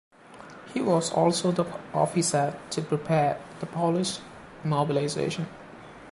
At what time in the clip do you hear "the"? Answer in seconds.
1.51-1.63, 3.59-3.67